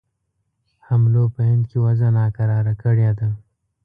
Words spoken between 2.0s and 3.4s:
ناکراره کړې ده.